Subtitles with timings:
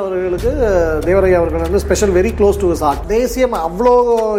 [0.00, 0.50] அவர்களுக்கு
[1.06, 3.94] தேவரையா அவர்கள் வந்து special very close to heart தேசியம் அவ்வளோ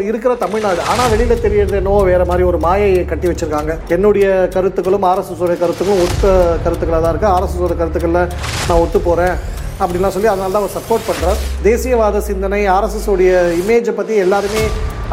[0.09, 0.81] இருக்கிற தமிழ்நாடு.
[0.91, 3.73] ஆனால் வெளியில் தெரியறது என்னவோ வேற மாதிரி ஒரு மாயையை கட்டி வச்சிருக்காங்க.
[3.95, 6.23] என்னுடைய கருத்துக்களும் ஆர்எஸ்எஸோட கருத்துக்களும் ஒத்த
[6.65, 8.31] கருத்துக்களாக தான் இருக்குது ஆர்எஸ்எஸோட கருத்துக்களில்
[8.67, 9.35] நான் ஒத்து போகிறேன்
[9.81, 14.63] அப்படின்லாம் சொல்லி அதனால தான் அவர் சப்போர்ட் பண்ணுறார் தேசியவாத சிந்தனை ஆர்எஸ்எஸோடைய இமேஜை பற்றி எல்லாருமே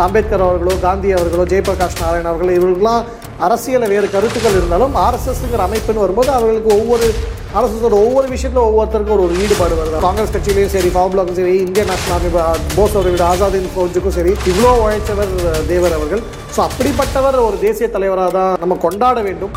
[0.06, 3.02] அம்பேத்கர் அவர்களோ காந்தி அவர்களோ ஜெயபிரகாஷ் நாராயண் அவர்களோ இவர்கள்லாம்
[3.46, 7.08] அரசியலில் வேறு கருத்துக்கள் இருந்தாலும் ஆர்எஸ்எஸ்ங்கிற அமைப்புன்னு வரும்போது அவர்களுக்கு ஒவ்வொரு
[7.56, 10.00] அரசோட ஒவ்வொரு விஷயத்துல ஒவ்வொருத்தருக்கும் ஒரு ஒரு ஈடுபாடு வருது.
[10.06, 12.30] காங்கிரஸ் கட்சியிலையும் சரி பவர் பிளாக்கும் சரி இந்தியன் நேஷனல் ஆர்மி
[12.76, 15.32] போஸோட விட ஆசாதின் ஃபௌஜுக்கும் சரி இவ்வளோ உழைச்சவர்
[15.70, 16.22] தேவர் அவர்கள்.
[16.54, 19.54] ஸோ அப்படிப்பட்டவர் ஒரு தேசிய தலைவராக தான் நம்ம கொண்டாட வேண்டும்.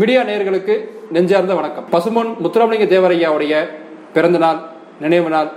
[0.00, 0.74] மீடியா நேயர்களுக்கு
[1.14, 1.88] நெஞ்சார்ந்த வணக்கம்.
[1.94, 3.54] பசுமன் முத்துராமலிங்க தேவரையாவுடைய
[4.16, 4.60] பிறந்த நாள்
[5.04, 5.50] நினைவு நாள்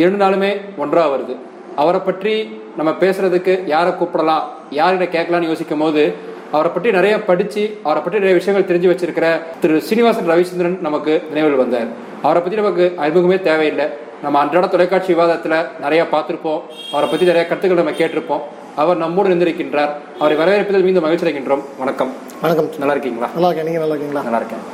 [0.00, 1.34] இரண்டு நாளுமே ஒன்றா வருது.
[1.82, 2.32] அவரை பற்றி
[2.78, 4.44] நம்ம பேசுறதுக்கு யாரை கூப்பிடலாம்
[4.78, 6.02] யார்கிட்ட கேட்கலான்னு யோசிக்கும் போது
[6.52, 9.26] அவரை பற்றி நிறைய படிச்சு அவரை பற்றி நிறைய விஷயங்கள் தெரிஞ்சு வச்சிருக்கிற
[9.60, 11.88] திரு சீனிவாசன் ரவிச்சந்திரன் நமக்கு நினைவில் வந்தார்.
[12.22, 13.86] அவரை பற்றி நமக்கு அறிமுகமே தேவையில்லை.
[14.22, 16.60] நம்ம அன்றாட தொலைக்காட்சி விவாதத்தில் நிறைய பார்த்துருப்போம்.
[16.92, 18.44] அவரை பற்றி நிறைய கருத்துக்கள் நம்ம கேட்டிருப்போம்.
[18.76, 19.92] அவர் நம்மோடு இருந்திருக்கின்றார்.
[20.18, 21.62] அவரை வரவேற்பதில் மீண்டும் மகிழ்ச்சி அடைகின்றோம்.
[21.78, 22.12] வணக்கம்.
[22.40, 22.68] வணக்கம்.
[22.78, 23.28] நல்லா இருக்கீங்களா?
[23.34, 23.68] நல்லா இருக்கேன்.
[23.68, 24.22] நீங்கள் நல்லா இருக்கீங்களா?
[24.22, 24.64] நல்லா இருக்கேன்.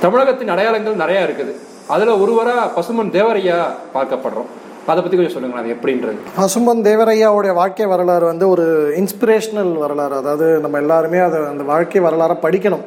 [0.00, 1.54] தமிழகத்தின் அடையாளங்கள் நிறைய இருக்குது.
[1.88, 3.58] அதுல ஒருவரா பசுமன் தேவரையா
[3.94, 4.50] பார்க்கப்படுறோம்.
[4.90, 6.16] அதை பத்தி கொஞ்சம் சொல்லுங்களேன் அது எப்படின்றது.
[6.38, 8.64] பசும்பன் தேவரையாவுடைய வாழ்க்கை வரலாறு வந்து ஒரு
[9.00, 10.14] இன்ஸ்பிரேஷனல் வரலாறு.
[10.20, 12.84] அதாவது நம்ம எல்லாருமே அதை அந்த வாழ்க்கை வரலாறை படிக்கணும்.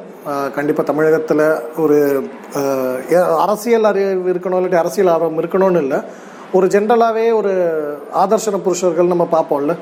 [0.56, 1.44] கண்டிப்பாக தமிழகத்தில்
[1.82, 1.98] ஒரு
[3.44, 6.00] அரசியல் அறிவு இருக்கணும் இல்லாட்டி அரசியல் ஆர்வம் இருக்கணும்னு இல்லை.
[6.56, 7.52] ஒரு ஜென்ரலாகவே ஒரு
[8.24, 9.74] ஆதர்ஷன புருஷர்கள் நம்ம பார்ப்போம்ல.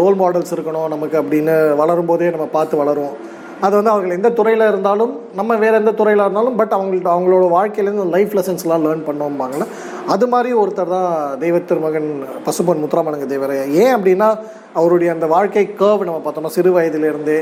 [0.00, 3.14] ரோல் மாடல்ஸ் இருக்கணும் நமக்கு அப்படின்னு வளரும் போதே நம்ம பார்த்து வளரும்
[3.62, 8.06] அது வந்து அவர்கள் எந்த துறையில் இருந்தாலும் நம்ம வேறு எந்த துறையில் இருந்தாலும் பட் அவங்கள்ட்ட அவங்களோட வாழ்க்கையிலேருந்து
[8.10, 9.66] லைஃப் லெசன்ஸ்லாம் லேர்ன் பண்ணோம்பாங்கல்ல
[10.06, 12.10] அது மாதிரி ஒருத்தர் தான் தெய்வ திருமகன்
[12.46, 14.28] பசுபன் முத்துராமலிங்க தேவரையா ஏன் அப்படின்னா
[14.72, 17.38] அவருடைய அந்த வாழ்க்கை கேர்வ் நம்ம பார்த்தோம்னா சிறு வயதிலிருந்தே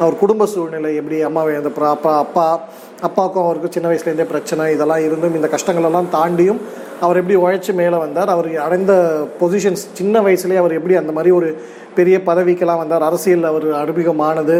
[0.00, 2.46] அவர் குடும்ப சூழ்நிலை எப்படி அம்மா இழந்தப்புறம் அப்பா அப்பா
[3.02, 6.60] அப்பாவுக்கும் அவருக்கும் சின்ன வயசுலேருந்தே பிரச்சனை இதெல்லாம் இருந்தும் இந்த கஷ்டங்களெல்லாம் தாண்டியும்
[7.00, 8.94] அவர் எப்படி உழைச்சி மேலே வந்தார் அவர் அடைந்த
[9.40, 11.48] பொசிஷன்ஸ் சின்ன வயசுலேயே அவர் எப்படி அந்த மாதிரி ஒரு
[11.98, 13.08] பெரிய பதவிக்கெல்லாம் வந்தார்.
[13.10, 14.56] அரசியலில் அவர் அறிமுகமானது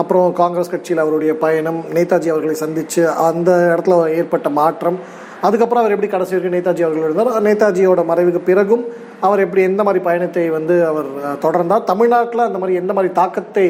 [0.00, 4.98] அப்புறம் காங்கிரஸ் கட்சியில் அவருடைய பயணம் நேதாஜி அவர்களை சந்தித்து அந்த இடத்துல ஏற்பட்ட மாற்றம்.
[5.46, 7.30] அதுக்கப்புறம் அவர் எப்படி கடைசி வரைக்கும் நேதாஜி அவர்கள் இருந்தார்?
[7.46, 8.82] நேதாஜியோட மறைவுக்கு பிறகும்
[9.26, 11.08] அவர் எப்படி எந்த மாதிரி பயணத்தை வந்து அவர்
[11.44, 11.86] தொடர்ந்தார்?
[11.90, 13.64] தமிழ்நாட்டில் அந்த மாதிரி எந்த மாதிரி தாக்கத்தை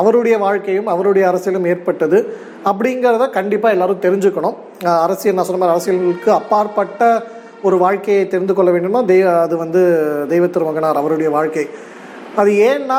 [0.00, 2.20] அவருடைய வாழ்க்கையும் அவருடைய அரசியலும் ஏற்பட்டது
[2.70, 4.56] அப்படிங்கிறத கண்டிப்பாக எல்லாரும் தெரிஞ்சுக்கணும்.
[5.06, 7.10] அரசியல் நான் சொன்ன மாதிரி அரசியலுக்கு அப்பாற்பட்ட
[7.62, 9.82] ஒரு வாழ்க்கையை தெரிந்து கொள்ள வேண்டும்னா தெய்வ அது வந்து
[10.32, 11.66] தெய்வ திருமகனார் அவருடைய வாழ்க்கை.
[12.40, 12.98] அது ஏன்னா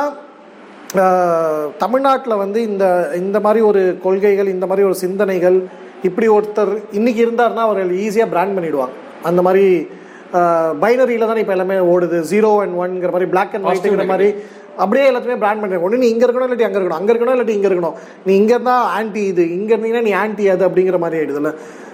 [1.83, 2.85] தமிழ்நாட்டில் வந்து இந்த
[3.21, 5.57] இந்த மாதிரி ஒரு கொள்கைகள் இந்த மாதிரி ஒரு சிந்தனைகள்
[6.07, 8.95] இப்படி ஒருத்தர் இன்னைக்கு இருந்தாருன்னா அவர்கள் ஈஸியாக பிராண்ட் பண்ணிடுவாங்க.
[9.29, 9.65] அந்த மாதிரி
[10.83, 12.17] பைனரியில் தான் இப்போ எல்லாமே ஓடுது.
[12.31, 14.29] ஜீரோ அண்ட் ஒன்ங்கிற மாதிரி பிளாக் அண்ட் ஒயிட்டுங்கிற மாதிரி
[14.83, 16.99] அப்படியே எல்லாத்தையுமே பிராண்ட் பண்ணுறேன் ஒன்று நீ இங்கே இருக்கணும் இல்லாட்டி அங்கே இருக்கணும்.
[17.01, 17.95] அங்கே இருக்கணும் இல்லாட்டி இங்கே இருக்கணும்.
[18.27, 21.51] நீ இங்கே இருந்தால் ஆன்டி இது இங்கே இருந்தீங்கன்னா நீ ஆன்டி அது அப்படிங்கிற மாதிரி ஆயிடுதுல்ல.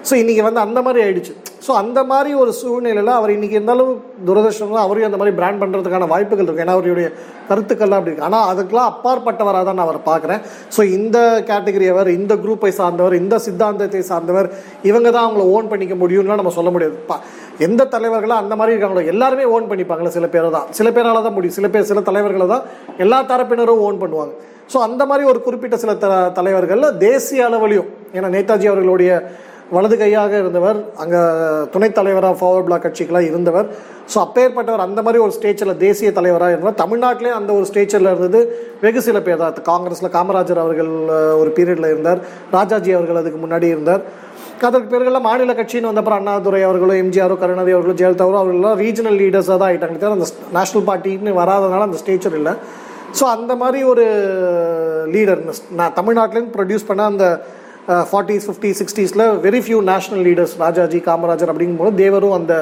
[0.07, 1.33] ஸோ இன்றைக்கி வந்து அந்த மாதிரி ஆயிடுச்சு.
[1.65, 3.91] ஸோ அந்த மாதிரி ஒரு சூழ்நிலையில் அவர் இன்றைக்கி இருந்தாலும்
[4.27, 7.09] துரதிருஷ்டம் அவரையும் அந்த மாதிரி பிராண்ட் பண்ணுறதுக்கான வாய்ப்புகள் இருக்குது ஏன்னா அவருடைய
[7.49, 10.41] கருத்துக்கள்லாம் அப்படி இருக்குது ஆனால் அதுக்கெல்லாம் அப்பாற்பட்டவராக தான் நான் அவரை பார்க்குறேன்.
[10.75, 11.17] ஸோ இந்த
[11.49, 14.49] கேட்டகரி அவர் இந்த குரூப்பை சார்ந்தவர் இந்த சித்தாந்தத்தை சார்ந்தவர்
[14.89, 16.97] இவங்க தான் அவங்கள ஓன் பண்ணிக்க முடியும்லாம் நம்ம சொல்ல முடியாது.
[17.11, 17.17] பா
[17.67, 21.57] எந்த தலைவர்களும் அந்த மாதிரி இருக்காங்களோ எல்லாருமே ஓன் பண்ணிப்பாங்களே சில பேரை தான் சில பேரால் தான் முடியும்
[21.59, 22.65] சில பேர் சில தலைவர்களை தான்
[23.05, 24.33] எல்லா தரப்பினரும் ஓன் பண்ணுவாங்க.
[24.73, 29.11] ஸோ அந்த மாதிரி ஒரு குறிப்பிட்ட சில த தலைவர்கள் தேசிய அளவிலையும் ஏன்னா நேதாஜி அவர்களுடைய
[29.75, 31.19] வலது கையாக இருந்தவர் அங்கே
[31.73, 33.67] துணைத் தலைவராக ஃபார்வர்ட் பிளாக் கட்சிக்கெலாம் இருந்தவர்.
[34.11, 36.77] ஸோ அப்பேற்பட்டவர் அந்த மாதிரி ஒரு ஸ்டேஜில் தேசிய தலைவராக இருந்தவர்.
[36.83, 38.41] தமிழ்நாட்டிலே அந்த ஒரு ஸ்டேஜில் இருந்தது
[38.83, 39.63] வெகு சில பேர் தான்.
[39.71, 40.91] காங்கிரஸில் காமராஜர் அவர்கள்
[41.41, 42.21] ஒரு பீரியடில் இருந்தார்.
[42.57, 44.03] ராஜாஜி அவர்கள் அதுக்கு முன்னாடி இருந்தார்.
[44.67, 49.69] அதற்கு பிறகுலாம் மாநில கட்சின்னு வந்தப்பறம் அண்ணாதுரை அவர்களோ எம்ஜிஆரோ கருணாநிதி அவர்களோ ஜெயலலிதாவோ அவர்களெல்லாம் ரீஜனல் லீடர்ஸாக தான்
[49.69, 52.53] ஆகிட்டாங்க தவிர அந்த நேஷனல் பார்ட்டின்னு வராதனால அந்த ஸ்டேச்சர் இல்லை.
[53.17, 54.05] ஸோ அந்த மாதிரி ஒரு
[55.15, 55.41] லீடர்
[55.79, 57.25] நான் தமிழ்நாட்டிலேருந்து ப்ரொடியூஸ் பண்ண அந்த
[58.09, 62.55] forties fifty சிக்ஸ்டீஸில் very few national leaders Rajaji Kamarajar அப்படிங்கும்போது தேவரும் அந்த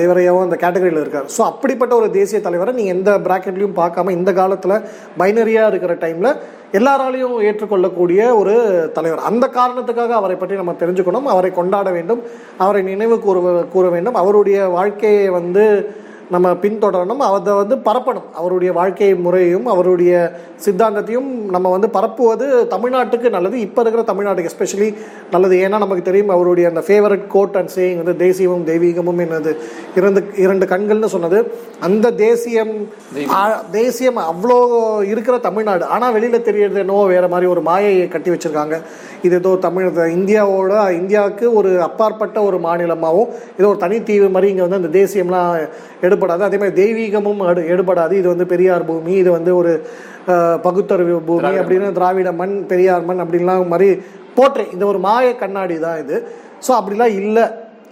[0.00, 1.26] தேவரையாவும் அந்த கேட்டகரியில் இருக்கார்.
[1.34, 4.74] ஸோ அப்படிப்பட்ட ஒரு தேசிய தலைவரை நீங்கள் எந்த ப்ராக்கெட்லையும் பார்க்காம இந்த காலத்தில்
[5.20, 6.30] பைனரியாக இருக்கிற டைமில்
[6.78, 8.54] எல்லாராலையும் ஏற்றுக்கொள்ளக்கூடிய ஒரு
[8.96, 9.26] தலைவர்.
[9.30, 11.28] அந்த காரணத்துக்காக அவரை பற்றி நம்ம தெரிஞ்சுக்கணும்.
[11.34, 12.22] அவரை கொண்டாட வேண்டும்.
[12.64, 14.18] அவரை நினைவு கூற கூற வேண்டும்.
[14.22, 15.64] அவருடைய வாழ்க்கையை வந்து
[16.34, 18.26] நம்ம பின்தொடரணும் அதை வந்து பரப்பணும்.
[18.40, 20.12] அவருடைய வாழ்க்கை முறையும் அவருடைய
[20.64, 23.56] சித்தாந்தத்தையும் நம்ம வந்து பரப்புவது தமிழ்நாட்டுக்கு நல்லது.
[23.66, 24.88] இப்போ இருக்கிற தமிழ்நாட்டுக்கு எஸ்பெஷலி
[25.34, 25.56] நல்லது.
[25.66, 29.54] ஏன்னா நமக்கு தெரியும் அவருடைய அந்த ஃபேவரட் கோட் அண்ட் சேயிங் வந்து தேசியமும் தெய்வீகமும் என்னது.
[30.00, 31.40] இரண்டு இரண்டு கண்கள்னு சொன்னது.
[31.88, 32.74] அந்த தேசியம்
[33.78, 34.58] தேசியம் அவ்வளோ
[35.12, 35.84] இருக்கிற தமிழ்நாடு.
[35.96, 38.76] ஆனால் வெளியில் தெரியறது என்னவோ வேற மாதிரி ஒரு மாயையை கட்டி வச்சிருக்காங்க.
[39.26, 39.86] இது ஏதோ தமிழ்
[40.16, 45.52] இந்தியாவோட இந்தியாவுக்கு ஒரு அப்பாற்பட்ட ஒரு மாநிலமாகவும் ஏதோ ஒரு தனித்தீவு மாதிரி இங்கே வந்து அந்த தேசியம்லாம்
[46.06, 46.42] எடுபடாது.
[46.48, 48.14] அதே மாதிரி தெய்வீகமும் எடு எடுபடாது.
[48.20, 49.72] இது வந்து பெரியார் பூமி இது வந்து ஒரு
[50.66, 53.88] பகுத்தறிவு பூமி அப்படின்னு திராவிட மண் பெரியார் மண் அப்படின்லாம் மாதிரி
[54.36, 54.66] போற்றே.
[54.74, 56.18] இந்த ஒரு மாய கண்ணாடி தான் இது.
[56.66, 57.46] ஸோ அப்படிலாம் இல்லை.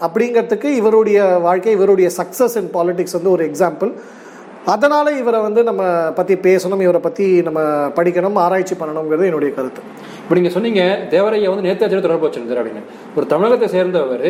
[0.07, 1.19] அப்படிங்கிறதுக்கு இவருடைய
[1.49, 3.93] வாழ்க்கை இவருடைய சக்ஸஸ் இன் பாலிடிக்ஸ் வந்து ஒரு எக்ஸாம்பிள்
[4.73, 5.83] அதனால இவரை வந்து நம்ம
[6.17, 7.61] பற்றி பேசணும் இவரை பற்றி நம்ம
[7.99, 9.83] படிக்கணும் ஆராய்ச்சி பண்ணணுங்கிறது என்னுடைய கருத்து.
[10.23, 10.83] இப்போ நீங்க சொன்னீங்க
[11.13, 12.83] தேவரையா வந்து நேதாஜியோட தொடர்பு வச்சிருந்தார் அப்படின்னு.
[13.17, 14.27] ஒரு தமிழகத்தை சேர்ந்தவர்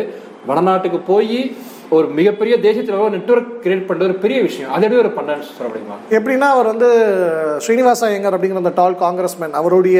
[0.49, 1.38] வடநாட்டுக்கு போய்
[1.96, 4.70] ஒரு மிகப்பெரிய தேசிய ஒரு நெட்வொர்க் கிரியேட் பண்ணுறது ஒரு பெரிய விஷயம்.
[4.74, 5.96] அதை எப்படி ஒரு பண்ணான்னு சொல்ல முடியுமா?
[6.16, 6.88] எப்படின்னா அவர் வந்து
[7.64, 9.98] ஸ்ரீனிவாச ஐயங்கார் அப்படிங்கிற அந்த டால் காங்கிரஸ்மேன் அவருடைய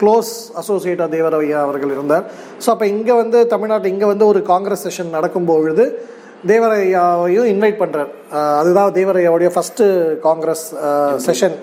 [0.00, 0.32] க்ளோஸ்
[0.62, 2.24] அசோசியேட்டா தேவரவையா அவர்கள் இருந்தார்.
[2.64, 5.86] ஸோ அப்போ இங்கே வந்து தமிழ்நாட்டில் இங்கே வந்து ஒரு காங்கிரஸ் செஷன் நடக்கும்பொழுது
[6.50, 8.10] தேவரையாவையும் இன்வைட் பண்ணுறார்
[8.60, 9.84] அதுதான் தேவரையாவுடைய ஃபஸ்ட்டு
[10.26, 10.64] காங்கிரஸ்
[11.26, 11.56] செஷன்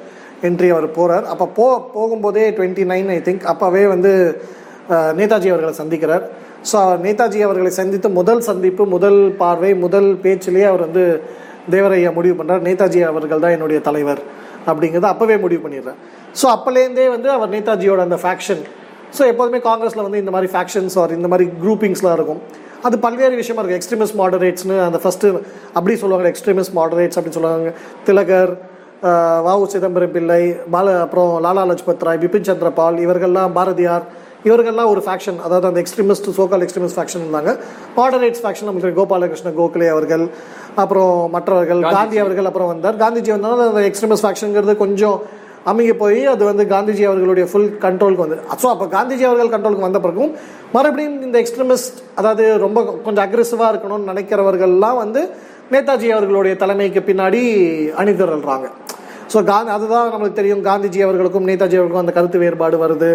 [0.47, 1.65] என்ட்ரி அவர் போகிறார் அப்போ போ
[1.95, 4.11] போகும்போதே டுவெண்ட்டி நைன் ஐ திங்க் அப்போவே வந்து
[5.19, 6.23] நேதாஜி அவர்களை சந்திக்கிறார்.
[6.69, 11.03] ஸோ நேதாஜி அவர்களை சந்தித்து முதல் சந்திப்பு முதல் பார்வை முதல் பேச்சிலேயே அவர் வந்து
[11.73, 14.21] தேவரையா முடிவு பண்ணுறார் நேதாஜி அவர்கள் தான் என்னுடைய தலைவர்
[14.69, 15.99] அப்படிங்கிறத அப்போவே முடிவு பண்ணிடுறார்.
[16.39, 18.63] ஸோ அப்போலேருந்தே வந்து அவர் நேதாஜியோட அந்த ஃபேக்ஷன்
[19.17, 22.41] ஸோ எப்போதுமே காங்கிரஸில் வந்து இந்த மாதிரி ஃபேக்ஷன்ஸ் ஆர் இந்த மாதிரி குரூப்பிங்ஸ்லாம் இருக்கும்.
[22.87, 25.29] அது பல்வேறு விஷயமா இருக்குது எக்ஸ்ட்ரீமிஸ்ட் மாடரேட்ஸ்னு அந்த ஃபஸ்ட்டு
[25.77, 26.27] அப்படி சொல்லுவாங்க.
[26.33, 27.71] எக்ஸ்ட்ரீமிஸ்ட் மாடரேட்ஸ் அப்படின்னு சொல்லுவாங்க.
[28.07, 28.51] திலகர்
[29.45, 30.41] வ உ சிதம்பரம் பிள்ளை
[30.73, 34.05] பால அப்புறம் லாலா லஜ்பத் ராய் பிபின் சந்திரபால் இவர்கள்லாம் பாரதியார்
[34.47, 37.51] இவர்கள்லாம் ஒரு ஃபேக்ஷன் அதாவது அந்த extremist so called extremist faction இருந்தாங்க.
[37.97, 40.23] மாடரேட்ஸ் ஃபேக்ஷன் நமக்கு கோபாலகிருஷ்ண கோகலே அவர்கள்
[40.83, 42.97] அப்புறம் மற்றவர்கள் காந்தி அவர்கள் அப்புறம் வந்தார்.
[43.03, 45.17] காந்திஜி வந்தாலும் அந்த எக்ஸ்ட்ரீமிஸ்ட் ஃபேக்ஷனுங்கிறது கொஞ்சம்
[45.69, 49.99] அமுங்கி போய் அது வந்து காந்திஜி அவர்களுடைய ஃபுல் கண்ட்ரோலுக்கு வந்து ஸோ அப்போ காந்திஜி அவர்கள் கண்ட்ரோலுக்கு வந்த
[50.05, 50.31] பிறகும்
[50.75, 55.23] மறுபடியும் இந்த எக்ஸ்ட்ரீமிஸ்ட் அதாவது ரொம்ப கொஞ்சம் அக்ரெசிவாக இருக்கணும்னு நினைக்கிறவர்கள்லாம் வந்து
[55.73, 57.41] நேதாஜி அவர்களுடைய தலைமைக்கு பின்னாடி
[58.01, 58.67] அணிதிரள்றாங்க.
[59.33, 60.61] ஸோ காந்தி அதுதான் நம்மளுக்கு தெரியும்.
[60.67, 63.09] காந்திஜி அவர்களுக்கும் நேதாஜி அவர்களுக்கும் அந்த கருத்து வேறுபாடு வருது.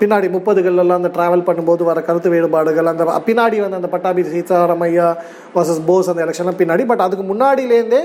[0.00, 5.08] பின்னாடி முப்பதுகள்லாம் அந்த ட்ராவல் பண்ணும்போது வர கருத்து வேறுபாடுகள் அந்த பின்னாடி வந்து அந்த பட்டாபி சீதாராமையா
[5.56, 6.84] வர்சஸ் போஸ் அந்த எலெக்ஷன்லாம் பின்னாடி.
[6.92, 8.02] பட் அதுக்கு முன்னாடியிலேருந்தே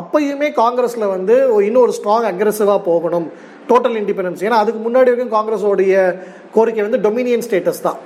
[0.00, 1.36] அப்பயுமே காங்கிரஸில் வந்து
[1.68, 3.26] இன்னொரு ஸ்ட்ராங் அக்ரெசிவாக போகணும்.
[3.70, 5.94] டோட்டல் இண்டிபெண்டன்ஸ் ஏன்னா அதுக்கு முன்னாடி வரைக்கும் காங்கிரஸோடைய
[6.56, 7.98] கோரிக்கை வந்து டொமினியன் ஸ்டேட்டஸ் தான்.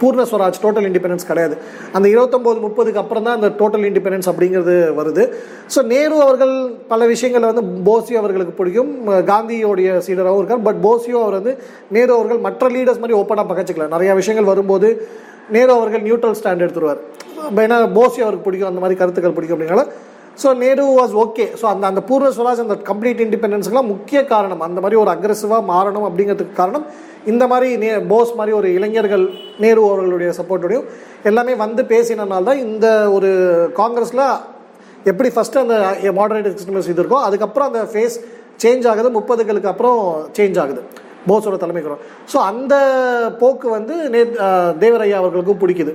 [0.00, 1.54] பூர்ண ஸ்வராஜ் டோட்டல் இண்டிபெண்டன்ஸ் கிடையாது.
[1.96, 5.24] அந்த இருபத்தொம்போது முப்பதுக்கு அப்புறம் தான் அந்த டோட்டல் இண்டிபெண்டன்ஸ் அப்படிங்கிறது வருது.
[5.74, 6.54] ஸோ நேரு அவர்கள்
[6.92, 8.90] பல விஷயங்களை வந்து போசியோ அவர்களுக்கு பிடிக்கும்.
[9.32, 10.64] காந்தியோடைய சீடராகவும் இருக்கார்.
[10.68, 11.54] பட் போசியோ அவர் வந்து
[11.96, 13.88] நேரு அவர்கள் மற்ற லீடர்ஸ் மாதிரி ஓப்பனாக பகச்சிக்கல.
[13.96, 14.90] நிறையா விஷயங்கள் வரும்போது
[15.56, 17.00] நேரு அவர்கள் நியூட்ரல் ஸ்டாண்ட் எடுத்துருவார்.
[17.64, 18.70] ஏன்னா போசியோ அவருக்கு பிடிக்கும்.
[18.72, 19.84] அந்த மாதிரி கருத்துக்கள் பிடிக்கும் அப்படின்னால
[20.40, 24.64] so Nehru was okay so அந்த அந்த பூர்வ ஸ்வராஜ் அந்த கம்ப்ளீட் இண்டிபெண்டன்ஸுக்குலாம் முக்கிய காரணம்.
[24.66, 26.84] அந்த மாதிரி ஒரு அக்ரெசிவாக மாறணும் அப்படிங்கிறதுக்கு காரணம்
[27.26, 29.24] இந்த மாதிரி நே போஸ் மாதிரி ஒரு இளைஞர்கள்
[29.60, 30.86] நேரு அவர்களுடைய சப்போர்ட்டோடையும்
[31.24, 33.30] எல்லாமே வந்து பேசினனால தான் இந்த ஒரு
[33.72, 34.24] காங்கிரஸில்
[35.06, 35.76] எப்படி ஃபஸ்ட்டு அந்த
[36.12, 38.16] மாடரேட் எக்ஸ்ட்ரீமிஸ்ட் இது இருக்கோ அதுக்கப்புறம் அந்த ஃபேஸ்
[38.62, 39.98] சேஞ்ச் ஆகுது முப்பதுகளுக்கு அப்புறம்
[40.38, 40.82] சேஞ்ச் ஆகுது
[41.28, 42.74] போஸோட தலைமைக்கு வரும் ஸோ அந்த
[43.38, 44.20] போக்கு வந்து நே
[44.80, 45.92] தேவரையா அவர்களுக்கும் பிடிக்குது.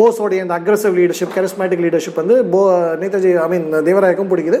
[0.00, 2.60] போஸோடைய அந்த அக்ரஸிவ் லீடர்ஷிப் கரிஸ்மேட்டிக் லீடர்ஷிப் வந்து போ
[3.02, 4.58] நேதாஜி ஐ மீன் தேவராயக்கும் பிடிக்குது.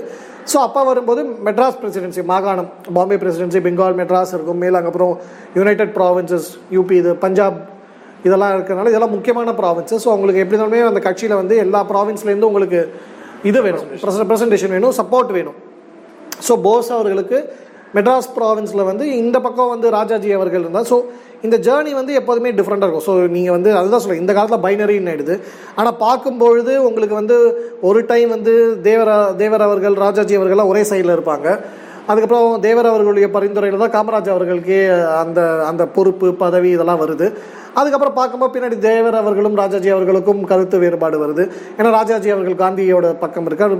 [0.50, 4.60] ஸோ அப்போ வரும்போது மெட்ராஸ் பிரசிடென்சி மாகாணம் பாம்பே பிரசிடென்சி பெங்கால் மெட்ராஸ் இருக்கும்.
[4.64, 5.14] மேலாங்க அப்புறம்
[5.58, 7.58] யுனைடெட் ப்ராவின்சஸ் யூபி இது பஞ்சாப்
[8.26, 12.80] இதெல்லாம் இருக்கிறனால இதெல்லாம் முக்கியமான ப்ராவின்சஸ் ஸோ உங்களுக்கு எப்படி இருந்தாலுமே அந்த கட்சியில் வந்து எல்லா ப்ராவின்ஸ்லேருந்து உங்களுக்கு
[13.50, 13.86] இது வேணும்.
[14.30, 15.56] ப்ரெசன்டேஷன் வேணும் சப்போர்ட் வேணும்.
[16.46, 17.38] ஸோ போஸ் அவர்களுக்கு
[17.96, 20.98] மெட்ராஸ் ப்ராவின்ஸில் வந்து இந்த பக்கம் வந்து ராஜாஜி அவர்கள் இருந்தால் ஸோ
[21.46, 23.06] இந்த ஜேர்னி வந்து எப்போதுமே டிஃப்ரெண்ட்டாக இருக்கும்.
[23.08, 25.36] ஸோ நீங்கள் வந்து அதுதான் சொல்லுங்கள் இந்த காலத்தில் பைனரின்னு ஆயிடுது.
[25.78, 27.36] ஆனால் பார்க்கும்பொழுது உங்களுக்கு வந்து
[27.88, 28.52] ஒரு டைம் வந்து
[28.88, 31.48] தேவரா தேவர் அவர்கள் ராஜாஜி அவர்கள்லாம் ஒரே சைடில் இருப்பாங்க.
[32.10, 34.80] அதுக்கப்புறம் தேவர் அவர்களுடைய பரிந்துரையில் தான் காமராஜ் அவர்களுக்கே
[35.22, 35.40] அந்த
[35.70, 37.26] அந்த பொறுப்பு பதவி இதெல்லாம் வருது.
[37.80, 41.44] அதுக்கப்புறம் பார்க்கும்போது பின்னாடி தேவர் அவர்களும் ராஜாஜி அவர்களுக்கும் கருத்து வேறுபாடு வருது.
[41.76, 43.74] ஏன்னா ராஜாஜி அவர்கள் காந்தியோட பக்கம் இருக்கார்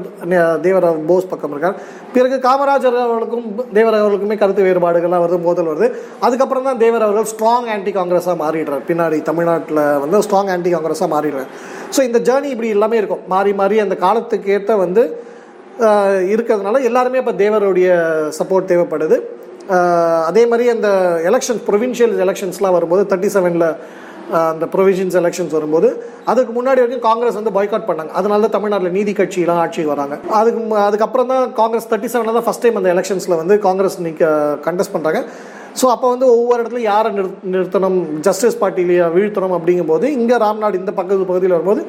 [0.67, 1.77] தேவர் போஸ் பக்கம் இருக்கார்.
[2.15, 3.47] பிறகு காமராஜர் அவர்களுக்கும்
[3.79, 5.89] தேவர் அவர்களுக்குமே கருத்து வேறுபாடுகள்லாம் வருது மோதல் வருது.
[6.29, 8.87] அதுக்கப்புறம் தான் தேவர் அவர்கள் ஸ்ட்ராங் ஆன்டி காங்கிரஸாக மாறிடுறார்.
[8.91, 11.51] பின்னாடி தமிழ்நாட்டில் வந்து ஸ்ட்ராங் ஆன்டி காங்கிரஸாக மாறிடுறார்.
[11.97, 13.23] ஸோ இந்த ஜேர்னி இப்படி எல்லாமே இருக்கும்.
[13.35, 15.05] மாறி மாறி அந்த காலத்துக்கு ஏற்ற வந்து
[16.33, 17.91] இருக்கிறதுனால எல்லாருமே இப்போ தேவருடைய
[18.39, 19.17] சப்போர்ட் தேவைப்படுது.
[20.29, 20.89] அதே மாதிரி அந்த
[21.31, 23.67] எலெக்ஷன் ப்ரொவின்ஷியல் எலெக்ஷன்ஸ்லாம் வரும்போது தேர்ட்டி செவனில்
[24.51, 25.89] அந்த ப்ரொவிஷன்ஸ் எலெக்ஷன்ஸ் வரும்போது
[26.31, 28.13] அதுக்கு முன்னாடி வரைக்கும் காங்கிரஸ் வந்து பாய்காட் பண்ணாங்க.
[28.19, 30.15] அதனால தான் தமிழ்நாட்டில் நீதி கட்சியெலாம் ஆட்சிக்கு வராங்க.
[30.41, 34.31] அதுக்கு அதுக்கப்புறம் தான் காங்கிரஸ் தேர்ட்டி செவனில் தான் ஃபஸ்ட் டைம் அந்த எலெக்ஷன்ஸில் வந்து காங்கிரஸ் நிற்க
[34.69, 35.21] கண்டெஸ்ட் பண்ணுறாங்க
[35.81, 37.99] ஸோ அப்போ வந்து ஒவ்வொரு இடத்துலையும் யாரை நிறு நிறுத்தணும்?
[38.27, 41.83] ஜஸ்டிஸ் பார்ட்டிலேயே வீழ்த்தணும் அப்படிங்கும்போது இங்கே ராம்நாடு இந்த பக்கத்து பகுதியில் வரும்போது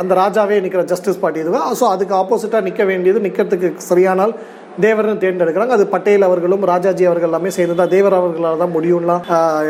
[0.00, 1.62] அந்த ராஜாவே நிற்கிற ஜஸ்டிஸ் பார்ட்டி இதுவா.
[1.78, 4.34] ஸோ அதுக்கு ஆப்போசிட்டாக நிற்க வேண்டியது நிற்கிறதுக்கு சரியானால்
[4.84, 5.74] தேவர்னு தேர்ந்தெடுக்கிறாங்க.
[5.78, 9.24] அது பட்டேல் அவர்களும் ராஜாஜி அவர்கள் எல்லாமே சேர்ந்து தான் தேவர் அவர்களால் தான் முடியும்லாம்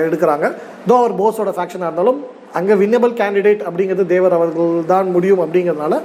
[0.07, 0.49] எடுக்கிறாங்க.
[0.89, 2.21] தோ அவர் போஸோட ஃபேக்ஷனாக இருந்தாலும்
[2.59, 5.97] அங்கே வின்னபிள் கேண்டிடேட் அப்படிங்கிறது தேவர் அவர்கள் தான் முடியும் அப்படிங்கிறதுனால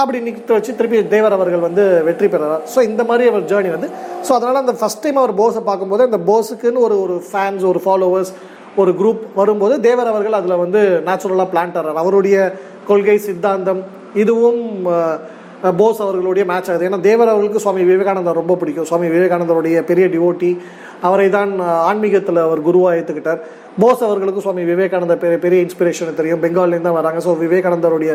[0.00, 2.62] அப்படி நிற்க வச்சு திருப்பி தேவர் அவர்கள் வந்து வெற்றி பெறார்.
[2.72, 3.88] ஸோ இந்த மாதிரி அவர் ஜேர்னி வந்து
[4.26, 8.32] ஸோ அதனால் அந்த ஃபஸ்ட் டைம் அவர் போஸை பார்க்கும்போது அந்த போஸுக்குன்னு ஒரு ஒரு ஃபேன்ஸ் ஒரு ஃபாலோவர்ஸ்
[8.82, 12.36] ஒரு குரூப் வரும்போது தேவர் அவர்கள் அதில் வந்து நேச்சுரலாக பிளான்ட் ஆகிறார் அவருடைய
[12.90, 13.82] கொள்கை சித்தாந்தம்
[14.22, 14.62] இதுவும்
[15.80, 16.86] போஸ் அவர்களுடைய மேட்ச் ஆகுது.
[16.88, 18.88] ஏன்னா தேவர் அவர்களுக்கு சுவாமி விவேகானந்தர் ரொம்ப பிடிக்கும்.
[18.90, 20.50] சுவாமி விவேகானந்தருடைய பெரிய டிவோட்டி
[21.08, 21.52] அவரை தான்
[21.90, 23.40] ஆன்மீகத்தில் அவர் குருவாக ஏற்றுக்கிட்டார்
[23.82, 26.40] போஸ் அவர்களுக்கு சுவாமி விவேகானந்தர் பெரிய பெரிய இன்ஸ்பிரேஷன் தெரியும்.
[26.44, 27.20] பெங்கால்லேருந்து தான் வராங்க.
[27.26, 28.14] ஸோ விவேகானந்தருடைய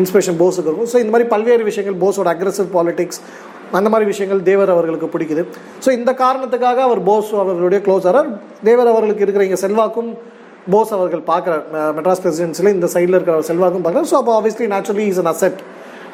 [0.00, 0.90] இன்ஸ்பிரேஷன் போஸுக்கு இருக்கும்.
[0.92, 3.20] ஸோ இந்த மாதிரி பல்வேறு விஷயங்கள் போஸோட அக்ரஸிவ் பாலிடிக்ஸ்
[3.78, 5.42] அந்த மாதிரி விஷயங்கள் தேவர் அவர்களுக்கு பிடிக்குது.
[5.84, 8.28] ஸோ இந்த காரணத்துக்காக அவர் போஸ் அவர்களுடைய க்ளோஸரர்
[8.68, 10.10] தேவர் அவர்களுக்கு இருக்கிற இங்கே செல்வாக்கும்
[10.74, 11.64] போஸ் அவர்கள் பார்க்குறார்.
[11.96, 14.10] மெட்ராஸ் பிரசிடென்சியில் இந்த சைடில் இருக்கிற செல்வாக்கும் பார்க்குறாரு.
[14.12, 15.60] ஸோ அப்போ obviously naturally is an asset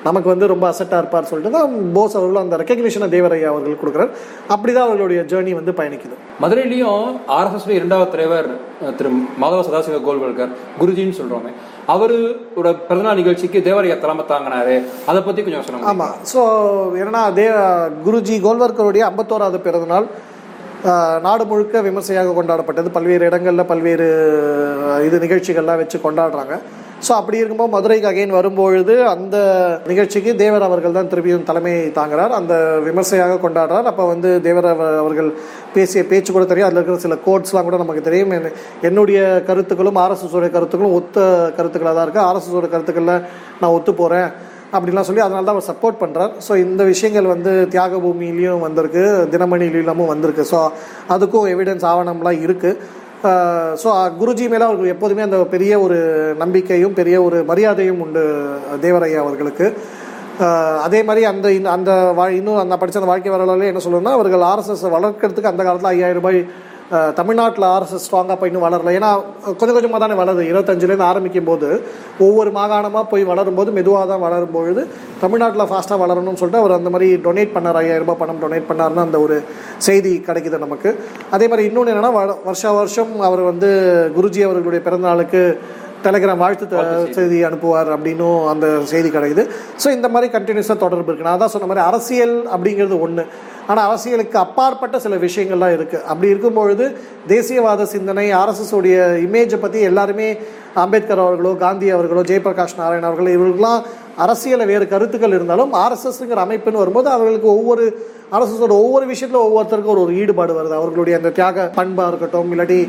[0.06, 4.10] நமக்கு வந்து ரொம்ப அசெட்டாக இருப்பார் சொல்லிட்டு தான் போஸ் அவர்களும் அந்த ரெக்கக்னிஷனை தேவரையா அவர்கள் கொடுக்குறார்.
[4.54, 6.16] அப்படி தான் அவர்களுடைய ஜேர்னி வந்து பயணிக்குது.
[6.42, 7.06] மதுரையிலையும்
[7.38, 8.48] ஆர்எஸ்எஸ் இரண்டாவது தலைவர்
[8.98, 9.10] திரு
[9.44, 11.52] மாதவ சதாசிவ கோல்வல்கர் குருஜின்னு சொல்றோமே.
[11.94, 14.76] அவரோட பிறந்தநாள் நிகழ்ச்சிக்கு தேவரையா தலைமை தாங்கினாரு.
[15.10, 15.90] அதை பத்தி கொஞ்சம் சொல்லுங்க.
[15.94, 16.42] ஆமாம் ஸோ
[17.00, 17.48] என்னன்னா தே
[18.06, 20.08] குருஜி கோல்வர்கருடைய ஐம்பத்தோராவது பிறந்தநாள்
[21.24, 22.88] நாடு முழுக்க விமர்சையாக கொண்டாடப்பட்டது.
[22.96, 24.06] பல்வேறு இடங்களில் பல்வேறு
[25.08, 26.56] இது நிகழ்ச்சிகள்லாம் வச்சு கொண்டாடுறாங்க.
[27.06, 29.36] ஸோ அப்படி இருக்கும்போது மதுரைக்கு அகைன் வரும்பொழுது அந்த
[29.90, 32.32] நிகழ்ச்சிக்கு தேவர் அவர்கள் தான் திருப்பியும் தலைமை தாங்குறார்.
[32.38, 32.54] அந்த
[32.86, 33.88] விமர்சையாக கொண்டாடுறார்.
[33.90, 34.68] அப்போ வந்து தேவர்
[35.02, 35.28] அவர்கள்
[35.74, 36.68] பேசிய பேச்சு கூட தெரியும்.
[36.68, 38.32] அதில் இருக்கிற சில கோட்ஸ்லாம் கூட நமக்கு தெரியும்.
[38.90, 39.20] என்னுடைய
[39.50, 41.20] கருத்துக்களும் ஆர்எஸ்எஸோடைய கருத்துக்களும் ஒத்த
[41.58, 43.22] கருத்துக்களாக தான் இருக்குது ஆர்எஸ்எஸோட கருத்துக்களில்
[43.60, 44.28] நான் ஒத்து போகிறேன்
[44.76, 49.04] அப்படிலாம் சொல்லி அதனால தான் அவர் சப்போர்ட் பண்ணுறார் ஸோ இந்த விஷயங்கள் வந்து தியாக பூமியிலையும் வந்திருக்கு.
[49.32, 50.44] தினமணியிலும் வந்திருக்கு.
[50.52, 50.58] ஸோ
[51.14, 53.02] அதுக்கும் எவிடன்ஸ் ஆவணம்லாம் இருக்குது
[53.82, 53.88] ஸோ
[54.20, 55.98] குருஜி மேலே அவருக்கு எப்போதுமே அந்த பெரிய ஒரு
[56.38, 58.22] நம்பிக்கையும் பெரிய ஒரு மரியாதையும் உண்டு
[58.82, 59.66] தேவரையா அவர்களுக்கு.
[60.82, 64.40] அதே மாதிரி அந்த இந்த- அந்த வா இன்னும் அந்த படித்த அந்த வாழ்க்கை வரலாறுல என்ன சொல்லணும்னா அவர்கள்
[64.40, 66.38] ஆர்எஸ்எஸ் வளர்க்கறதுக்கு அந்த காலத்தில் ஐயாயிரம் ரூபாய்
[67.18, 68.90] தமிழ்நாட்டில் ஆர்எஸ்எஸ் ஸ்ட்ராங்காக போய் இன்னும் வளரல.
[68.98, 69.10] ஏன்னா
[69.58, 70.42] கொஞ்சம் கொஞ்சமாக தானே வளருது.
[70.50, 71.68] இருபத்தஞ்சிலேருந்து ஆரம்பிக்கும் போது
[72.26, 74.82] ஒவ்வொரு மாகாணமாக போய் வளரும் போது மெதுவாக தான் வளரும் பொழுது
[75.22, 77.78] தமிழ்நாட்டில் ஃபாஸ்ட்டாக வளரணும்னு சொல்லிட்டு அவர் அந்த மாதிரி டொனேட் பண்ணார்.
[77.82, 79.38] ஐயாயிரம் ரூபாய் பணம் டொனேட் பண்ணார்னு அந்த ஒரு
[79.86, 80.92] செய்தி கிடைக்குது நமக்கு.
[81.36, 82.12] அதே மாதிரி இன்னொன்று என்னென்னா
[82.50, 83.70] வருஷ வருஷம் அவர் வந்து
[84.18, 85.42] குருஜி அவர்களுடைய பிறந்தநாளுக்கு
[86.06, 86.66] டெலிகிராம் வாழ்த்து
[87.16, 87.38] செய்தி.
[87.48, 89.44] அனுப்புவார் அப்படின்னும் அந்த செய்தி கிடைக்குது.
[89.82, 91.28] ஸோ இந்த மாதிரி கண்டினியூஸாக தொடர்பு இருக்கு.
[91.30, 93.24] நான் தான் சொன்ன மாதிரி அரசியல் அப்படிங்கிறது ஒன்று
[93.70, 96.86] ஆனால் அரசியலுக்கு அப்பாற்பட்ட சில விஷயங்கள்லாம் இருக்குது அப்படி இருக்கும்பொழுது
[97.32, 98.96] தேசியவாத சிந்தனை ஆர்எஸ்எஸ் உடைய
[99.26, 100.26] இமேஜை பற்றி எல்லாருமே
[100.82, 103.80] அம்பேத்கர் அவர்களோ காந்தி அவர்களோ ஜெயபிரகாஷ் நாராயண் அவர்களோ இவர்களுக்கெல்லாம்
[104.24, 107.84] அரசியலில் வேறு கருத்துக்கள் இருந்தாலும் ஆர்எஸ்எஸ்ங்கிற அமைப்புன்னு வரும்போது அவர்களுக்கு ஒவ்வொரு
[108.34, 110.74] ஆர்எஸ்எஸோட ஒவ்வொரு விஷயத்தில் ஒவ்வொருத்தருக்கும் ஒரு ஒரு ஈடுபாடு வருது.
[110.80, 112.80] அவர்களுடைய அந்த தியாக பண்பாக இருக்கட்டும் இல்லாட்டி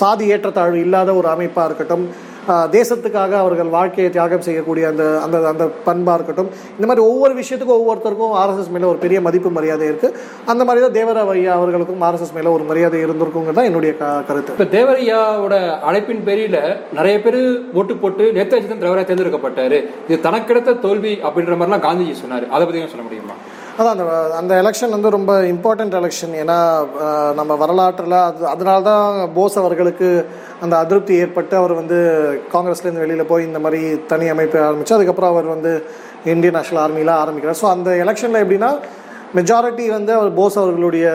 [0.00, 2.04] சாதி ஏற்றத்தாழ்வு இல்லாத ஒரு அமைப்பாக இருக்கட்டும்
[2.74, 8.32] தேசத்துக்காக அவர்கள் வாழ்க்கையை தியாகம் செய்யக்கூடிய அந்த அந்த அந்த பண்பாக இருக்கட்டும் இந்த மாதிரி ஒவ்வொரு விஷயத்துக்கும் ஒவ்வொருத்தருக்கும்
[8.42, 10.16] ஆர்எஸ்எஸ் மேலே ஒரு பெரிய மதிப்பு மரியாதை இருக்குது
[10.52, 14.56] அந்த மாதிரி தான் தேவராவ் ஐயா அவர்களுக்கும் ஆர்எஸ்எஸ் மேலே ஒரு மரியாதை இருந்திருக்குங்கிறது தான் என்னுடைய க கருத்து.
[14.56, 15.54] இப்போ தேவரையாவோட
[15.90, 16.60] அழைப்பின் பேரில்
[16.98, 17.40] நிறைய பேர்
[17.80, 19.78] ஓட்டு போட்டு நேதாஜி தான் தலைவராக தேர்ந்தெடுக்கப்பட்டார்.
[20.08, 22.46] இது தனக்கெடுத்த தோல்வி அப்படின்ற மாதிரிலாம் காந்திஜி சொன்னார்.
[22.54, 23.36] அதை பத்தி சொல்ல முடியுமா?
[23.78, 24.04] அதான் அந்த
[24.36, 26.56] அந்த எலெக்ஷன் வந்து ரொம்ப இம்பார்ட்டண்ட் எலெக்ஷன் ஏன்னா
[27.34, 30.08] நம்ம வரலாற்றில் அது அதனால தான் போஸ் அவர்களுக்கு
[30.60, 31.98] அந்த அதிருப்தி ஏற்பட்டு அவர் வந்து
[32.52, 35.72] காங்கிரஸ்லேருந்து வெளியில் போய் இந்த மாதிரி தனி அமைப்பு ஆரம்பித்து அதுக்கப்புறம் அவர் வந்து
[36.24, 37.60] இந்தியன் நேஷனல் ஆர்மியில் ஆரம்பிக்கிறார்.
[37.62, 38.70] ஸோ அந்த எலெக்ஷனில் எப்படின்னா
[39.38, 41.06] மெஜாரிட்டி வந்து அவர் போஸ் அவர்களுடைய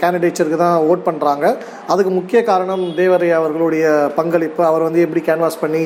[0.00, 1.46] கேண்டிடேச்சருக்கு தான் ஓட் பண்ணுறாங்க
[1.92, 3.84] அதுக்கு முக்கிய காரணம் தேவரையா அவர்களுடைய
[4.16, 4.62] பங்களிப்பு.
[4.70, 5.82] அவர் வந்து எப்படி கேன்வாஸ் பண்ணி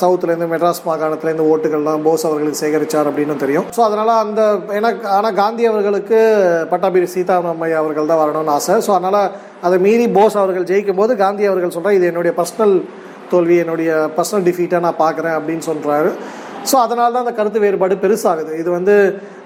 [0.00, 3.66] சவுத்துலேருந்து மெட்ராஸ் மாகாணத்துலேருந்து ஓட்டுகள்லாம் போஸ் அவர்களுக்கு சேகரித்தார் அப்படின்னு தெரியும்.
[3.78, 4.42] ஸோ அதனால் அந்த
[4.78, 6.20] ஏன்னா ஆனால் காந்தி அவர்களுக்கு
[6.74, 8.76] பட்டாபிரி சீதாராமையா அவர்கள் தான் வரணும்னு ஆசை.
[8.88, 9.20] ஸோ அதனால்
[9.66, 12.76] அதை மீறி போஸ் அவர்கள் ஜெயிக்கும் போது காந்தி அவர்கள் சொல்கிறார் இது என்னுடைய பர்சனல்
[13.32, 16.10] தோல்வி என்னுடைய பர்சனல் டிஃபீட்டாக நான் பார்க்குறேன் அப்படின்னு சொல்கிறாரு
[16.70, 18.52] ஸோ அதனால தான் அந்த கருத்து வேறுபாடு பெருசாகுது.
[18.60, 18.94] இது வந்து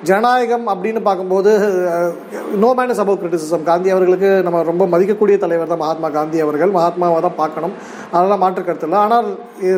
[0.07, 1.53] ஜனநாயகம் அப்படின்னு பார்க்கும்போது
[2.63, 6.75] no man is about criticism Gandhi அவர்களுக்கு நம்ம ரொம்ப மதிக்கக்கூடிய தலைவர் தான் மகாத்மா காந்தி அவர்கள்.
[6.77, 7.75] மகாத்மாவை தான் பார்க்கணும்.
[8.17, 9.01] அதெல்லாம் மாற்று கருத்து இல்லை.
[9.07, 9.29] ஆனால்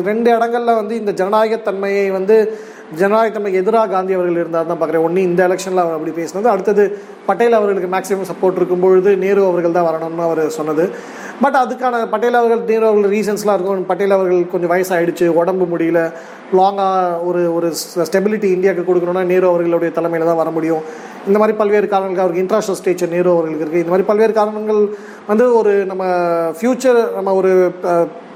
[0.09, 2.37] ரெண்டு இடங்களில் வந்து இந்த ஜனநாயகத்தன்மையை வந்து
[2.99, 5.05] ஜனநாயகத்தன்மைக்கு எதிராக காந்தி அவர்கள் இருந்தார் தான் பார்க்குறேன்.
[5.07, 6.47] ஒன்று இந்த எலெக்ஷனில் அவர் அப்படி பேசினது.
[6.53, 6.85] அடுத்தது
[7.29, 10.85] பட்டேல் அவர்களுக்கு மேக்ஸிமம் சப்போர்ட் இருக்கும் பொழுது நேரு அவர்கள் தான் வரணும்னு அவர் சொன்னது.
[11.43, 13.85] பட் அதுக்கான பட்டேல் அவர்கள் நேரு அவர்கள் ரீசன்ஸ்லாம் இருக்கும்.
[13.91, 15.99] பட்டேல் அவர்கள் கொஞ்சம் வயசாயிடுச்சு உடம்பு முடியல.
[16.59, 17.67] லாங்காக ஒரு ஒரு
[18.07, 20.83] ஸ்டெபிலிட்டி இந்தியாவுக்கு கொடுக்கணும்னா நேரு அவர்களுடைய தலைமையில் தான் வர முடியும்.
[21.29, 24.81] இந்த மாதிரி பல்வேறு காரணங்கள் அவருக்கு இன்ட்ராஷனல் ஸ்டேச்சர் நேரு அவர்களுக்கு இருக்குது இந்த மாதிரி பல்வேறு காரணங்கள்
[25.31, 26.03] வந்து ஒரு நம்ம
[26.59, 27.51] ஃப்யூச்சர் நம்ம ஒரு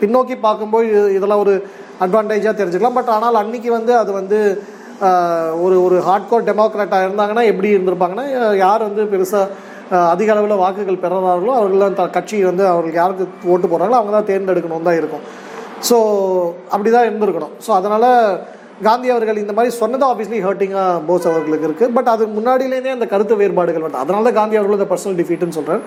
[0.01, 1.55] பின்னோக்கி பார்க்கும்போது இதெல்லாம் ஒரு
[2.05, 2.97] அட்வான்டேஜாக தெரிஞ்சுக்கலாம்.
[2.99, 4.39] பட் ஆனால் அன்றைக்கி வந்து அது வந்து
[5.65, 8.25] ஒரு ஒரு ஒரு ஹார்ட்கோர் டெமோக்ராட்டாக இருந்தாங்கன்னா எப்படி இருந்திருப்பாங்கன்னா
[8.65, 9.45] யார் வந்து பெருசாக
[10.13, 14.87] அதிக அளவில் வாக்குகள் பெறுறார்களோ அவர்கள்லாம் த கட்சி வந்து அவர்களுக்கு யாருக்கு ஓட்டு போடுறாங்களோ அவங்க தான் தேர்ந்தெடுக்கணும்
[14.89, 15.23] தான் இருக்கும்.
[15.89, 15.97] ஸோ
[16.73, 17.53] அப்படி தான் இருந்திருக்கணும்.
[17.65, 18.09] ஸோ அதனால்
[18.87, 23.39] காந்தி அவர்கள் இந்த மாதிரி சொன்னது ஆப்வியஸ்லி ஹர்ட்டிங்காக போஸ் அவர்களுக்கு இருக்குது பட் அது முன்னாடியிலேருந்தே அந்த கருத்து
[23.41, 25.83] வேறுபாடுகள் வந்து அதனால தான் காந்தி அவர்கள் இந்த பர்சனல் டிஃபீட்டுன்னு சொல்கிறார்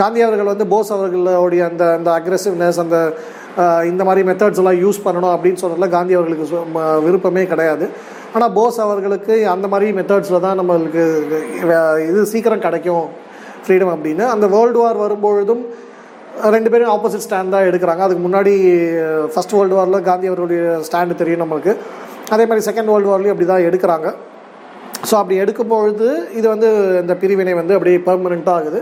[0.00, 2.98] காந்தி அவர்கள் வந்து போஸ் அவர்களுடைய அந்த அந்த அக்ரெசிவ்னஸ் அந்த
[3.90, 6.46] இந்த மாதிரி மெத்தட்ஸ் எல்லாம் யூஸ் பண்ணணும் அப்படின்னு சொல்கிறதுல காந்தி அவர்களுக்கு
[7.06, 7.86] விருப்பமே கிடையாது.
[8.34, 11.04] ஆனால் போஸ் அவர்களுக்கு அந்த மாதிரி மெத்தட்ஸில் தான் நம்மளுக்கு
[12.10, 13.08] இது சீக்கிரம் கிடைக்கும்.
[13.64, 14.24] ஃப்ரீடம் அப்படின்னு.
[14.34, 15.62] அந்த வேர்ல்டு வார் வரும்பொழுதும்
[16.54, 18.02] ரெண்டு பேரும் ஆப்போசிட் ஸ்டாண்ட் தான் எடுக்கிறாங்க.
[18.06, 18.52] அதுக்கு முன்னாடி
[19.32, 21.72] ஃபர்ஸ்ட் வேர்ல்டு வாரில் காந்தி அவர்களுடைய ஸ்டாண்டு தெரியும் நம்மளுக்கு.
[22.34, 24.08] அதே மாதிரி செகண்ட் வேர்ல்டு வார்லேயும் அப்படி தான் எடுக்கிறாங்க.
[25.08, 26.68] ஸோ அப்படி எடுக்கும்பொழுது இது வந்து
[27.02, 28.80] இந்த பிரிவினை வந்து அப்படியே பெர்மனெண்ட்டாக ஆகுது.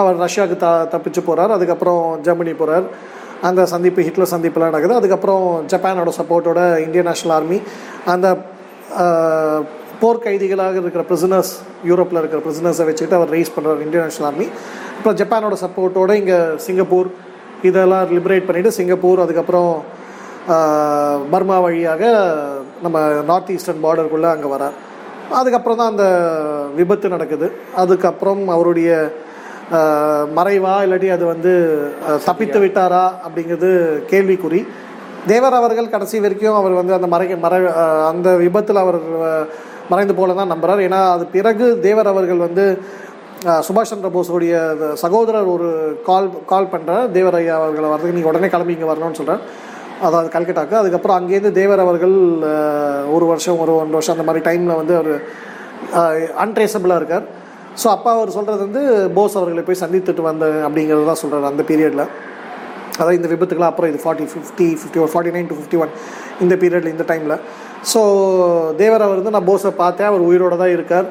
[0.00, 2.86] அவர் ரஷ்யாவுக்கு த தப்பிச்சு போகிறார் அதுக்கப்புறம் ஜெர்மனி போகிறார்
[3.48, 4.98] அந்த சந்திப்பு ஹிட்லர் சந்திப்புலாம் நடக்குது.
[5.00, 7.58] அதுக்கப்புறம் ஜப்பானோட சப்போர்ட்டோட இந்தியன் நேஷனல் ஆர்மி
[8.14, 8.26] அந்த
[10.02, 11.52] போர்க்கைதிகளாக இருக்கிற பிரிசனர்ஸ்
[11.90, 14.46] யூரோப்பில் இருக்கிற பிரிசனர்ஸை வச்சுக்கிட்டு அவர் ரைஸ் பண்ணுறார் இந்தியன் நேஷனல் ஆர்மி
[14.96, 17.08] அப்புறம் ஜப்பானோட சப்போர்ட்டோட இங்கே சிங்கப்பூர்
[17.68, 19.72] இதெல்லாம் லிபரேட் பண்ணிவிட்டு சிங்கப்பூர் அதுக்கப்புறம்
[21.32, 22.02] பர்மா வழியாக
[22.84, 22.98] நம்ம
[23.30, 24.76] நார்த் ஈஸ்டர்ன் பார்டருக்குள்ளே அங்கே வரார்.
[25.38, 26.06] அதுக்கப்புறம் தான் அந்த
[26.78, 27.46] விபத்து நடக்குது.
[27.82, 28.90] அதுக்கப்புறம் அவருடைய
[30.38, 31.52] மறைவா இல்லாட்டி அது வந்து
[32.28, 33.70] தப்பித்து விட்டாரா அப்படிங்கிறது
[34.12, 34.60] கேள்விக்குறி.
[35.30, 37.58] தேவர் அவர்கள் கடைசி வரைக்கும் அவர் வந்து அந்த மறை மறை
[38.10, 38.98] அந்த விபத்தில் அவர்
[39.90, 42.64] மறைந்து போல தான் நம்புகிறார் ஏன்னா அது பிறகு தேவர் அவர்கள் வந்து
[43.66, 44.54] சுபாஷ் சந்திர போஸுடைய
[44.94, 45.68] சகோதரர் ஒரு
[46.08, 49.42] கால் கால் பண்ணுறார் தேவர் ஐயா அவர்களை வரதுக்கு நீங்கள் உடனே கிளம்பி இங்கே வரணும்னு சொல்கிறார்
[50.06, 52.14] அதாவது கல்கட்டாக்கு அதுக்கப்புறம் அங்கேருந்து தேவர் அவர்கள்
[53.16, 55.12] ஒரு வருஷம் ஒரு ஒன்றரை வருஷம் அந்த மாதிரி டைமில் வந்து அவர்
[56.44, 57.24] அன்ட்ரேசபிளாக இருக்கார்.
[57.76, 58.82] ஸோ அப்பா அவர் சொல்கிறது வந்து
[59.16, 62.04] போஸ் அவர்களை போய் சந்தித்துட்டு வந்த அப்படிங்கிறது தான் சொல்கிறார் அந்த பீரியடில்
[62.94, 65.92] அதாவது இந்த விபத்துக்கெல்லாம் அப்புறம் இது ஃபார்ட்டி ஃபிஃப்டி ஃபிஃப்டி ஒரு forty nine to fifty one
[66.40, 67.36] இந்த பீரியடில் இந்த டைமில்
[67.92, 68.00] ஸோ
[68.80, 70.08] தேவர் அவர் வந்து நான் போஸை பார்த்தேன்.
[70.10, 71.06] அவர் உயிரோட தான் இருக்கார்.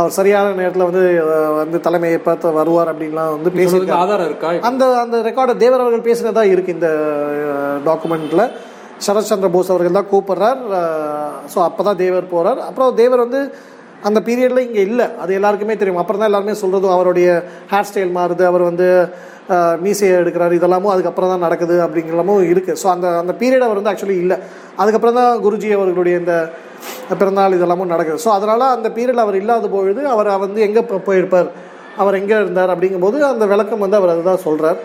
[0.00, 1.02] அவர் சரியான நேரத்தில் வந்து
[1.60, 4.50] வந்து தலைமையை பார்த்து வருவார் அப்படின்லாம் வந்து பேசி சொல்றதுக்கு ஆதாரம் இருக்கா?
[4.68, 6.90] அந்த அந்த ரெக்கார்டு தேவர் அவர்கள் பேசினதா இருக்கு இந்த
[7.88, 8.44] டாக்குமெண்ட்ல
[9.06, 10.60] சரத்சந்திர போஸ் அவர்கள் தான் கூப்பிடுறார்.
[11.52, 12.60] ஸோ அப்போ தான் தேவர் போறார்.
[12.68, 13.40] அப்புறம் தேவர் வந்து
[14.08, 15.06] அந்த பீரியடில் இங்கே இல்லை.
[15.22, 16.00] அது எல்லாருக்குமே தெரியும்.
[16.02, 17.28] அப்புறம் தான் எல்லாருமே சொல்கிறதும் அவருடைய
[17.72, 18.88] ஹேர் ஸ்டைல் மாறுது அவர் வந்து
[19.84, 24.18] மீசையை எடுக்கிறாரு இதெல்லாமும் அதுக்கப்புறம் தான் நடக்குது அப்படிங்கிறமும் இருக்குது ஸோ அந்த அந்த பீரியட் அவர் வந்து ஆக்சுவலி
[24.24, 24.36] இல்லை.
[24.82, 26.34] அதுக்கப்புறம் தான் குருஜி அவர்களுடைய இந்த
[27.20, 28.20] பிறந்தநாள் இதெல்லாமும் நடக்குது.
[28.24, 31.50] ஸோ அதனால் அந்த பீரியடில் அவர் இல்லாத பொழுது அவர் வந்து எங்கே போயிருப்பார்?
[32.02, 32.72] அவர் எங்கே இருந்தார்?
[32.74, 34.78] அப்படிங்கும்போது அந்த விளக்கம் வந்து அவர் அதுதான் சொல்கிறார்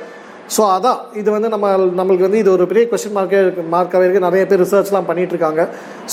[0.55, 3.39] ஸோ அதான் இது வந்து நம்ம நம்மளுக்கு வந்து இது ஒரு பெரிய கொஸ்டின் மார்க்கே
[3.71, 5.63] மார்க்காகவே இருக்குது நிறைய பேர் ரிசர்ச்லாம் பண்ணிகிட்ருக்காங்க இருக்காங்க.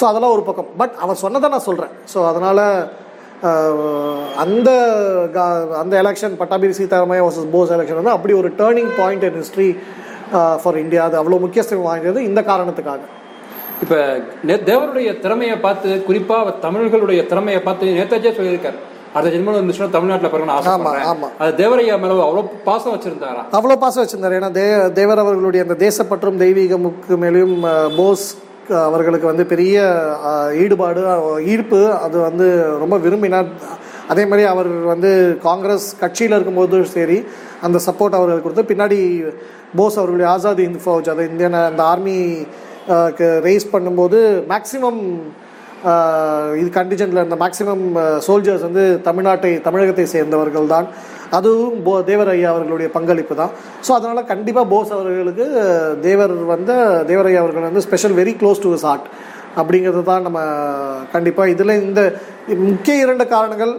[0.00, 0.68] ஸோ அதெல்லாம் ஒரு பக்கம்.
[0.76, 2.62] பட் அவர் சொன்னதை நான் சொல்கிறேன் ஸோ அதனால்
[4.36, 4.70] அந்த
[5.34, 9.68] கா- அந்த election Pattabhi Sitaramayya versus Bose election வந்து அப்படி ஒரு turning point in history
[10.62, 13.02] for India அது அவ்வளோ முக்கியத்துவம் வாய்ந்தது இந்த காரணத்துக்காக.
[13.80, 13.96] இப்போ
[14.64, 18.78] தேவருடைய திறமையை பார்த்து குறிப்பாக தமிழர்களுடைய திறமையை பார்த்து நேதாஜியே சொல்லியிருக்காரு.
[19.14, 21.04] அடுத்த ஜென்மம் இருந்துச்சுன்னா தமிழ்நாட்டுல பிறகு ஆசைப்படுறேன்.
[21.12, 21.28] ஆமா.
[21.42, 23.42] அது தேவரையா மேல அவ்வளவு பாசம் வச்சிருந்தாரா?
[23.58, 24.36] அவ்வளோ பாசம் வச்சிருந்தார்.
[24.38, 24.64] ஏன்னா தே
[24.98, 27.56] தேவர் அவர்களுடைய அந்த தேசப்பற்றும் தெய்வீகமுக்கு மேலேயும்
[27.98, 28.26] போஸ்
[28.88, 29.78] அவர்களுக்கு வந்து பெரிய
[30.64, 31.00] ஈடுபாடு
[31.52, 32.46] ஈர்ப்பு அது வந்து
[32.82, 33.48] ரொம்ப விரும்பினார்.
[34.12, 35.10] அதே மாதிரி அவர் வந்து
[35.48, 37.18] காங்கிரஸ் கட்சியில் இருக்கும்போதும் சரி
[37.66, 38.98] அந்த சப்போர்ட் அவர்களுக்கு கொடுத்து பின்னாடி
[39.78, 42.16] போஸ் அவர்களுடைய ஆசாத் இந்த் ஃபௌஜ் அதை இந்தியன் அந்த ஆர்மி
[43.46, 44.18] ரைஸ் பண்ணும்போது
[44.52, 45.00] மேக்ஸிமம்
[46.60, 47.84] இது கண்டிஜென்ட்ல இருந்த மேக்ஸிமம்
[48.26, 50.86] சோல்ஜர்ஸ் வந்து தமிழ்நாட்டை தமிழகத்தை சேர்ந்தவர்கள் தான்
[51.36, 53.52] அதுவும் போ தேவர் ஐயா அவர்களுடைய பங்களிப்பு தான்.
[53.86, 55.46] ஸோ அதனால் கண்டிப்பாக போஸ் அவர்களுக்கு
[56.06, 56.74] தேவர் வந்து
[57.10, 59.08] தேவர் ஐயா அவர்கள் வந்து special very close to his heart
[59.60, 60.38] அப்படிங்கிறது தான் நம்ம
[61.14, 62.02] கண்டிப்பாக இதில் இந்த
[62.68, 63.74] முக்கிய இரண்டு காரணங்கள்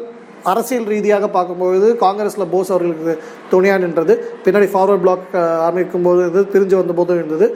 [0.52, 3.13] அரசியல் ரீதியாக பார்க்கும்பொழுது காங்கிரஸில் போஸ் அவர்களுக்கு
[3.54, 4.13] துணையாக நின்றது.
[4.46, 5.30] பின்னாடி ஃபார்வர்ட் பிளாக்
[5.68, 7.48] ஆரம்பிக்கும் போது இது பிரிஞ்சு வந்த போதும் இருந்தது.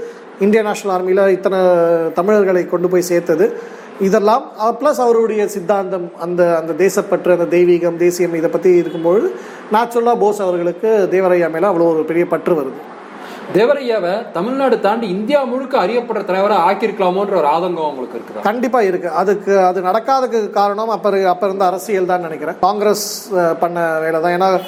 [0.46, 1.60] இந்தியன் நேஷனல் ஆர்மியில் இத்தனை
[2.20, 3.48] தமிழர்களை கொண்டு போய் சேர்த்தது.
[4.00, 4.44] இதெல்லாம்
[4.80, 9.36] ப்ளஸ் அவருடைய சித்தாந்தம் அந்த அந்த தேசப்பற்று அந்த தெய்வீகம் தேசியம் இதை பற்றி இருக்கும்பொழுது
[9.72, 12.98] நேச்சுரலாக போஸ் அவர்களுக்கு தேவரையா மேலே அவ்வளோ ஒரு பெரிய பற்று வருது.
[13.54, 18.42] தேவரையாவை தமிழ்நாடு தாண்டி இந்தியா முழுக்க அறியப்படுற தலைவரா ஆக்கியிருக்கலாமோன்ற ஒரு ஆதங்கம் உங்களுக்கு இருக்குதா?
[18.42, 19.10] கண்டிப்பா இருக்கு.
[19.10, 22.56] அதுக்கு அது நடக்காததுக்கு காரணம் அப்ப அப்ப இருந்த அரசியல் தான் நினைக்கிறேன்.
[22.62, 24.42] காங்கிரஸ் பண்ண வேலை தான்.
[24.42, 24.62] ஏன்னா